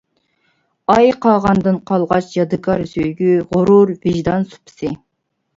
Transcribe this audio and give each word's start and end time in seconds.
ئاي 0.93 1.11
قاغاندىن 1.25 1.77
قالغاچ 1.91 2.31
يادىكار 2.37 2.81
سۆيگۈ، 2.95 3.29
غۇرۇر، 3.53 3.93
ۋىجدان 4.07 4.49
سۇپىسى. 4.55 4.95